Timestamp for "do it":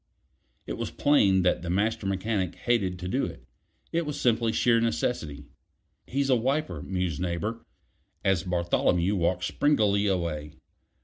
3.07-3.45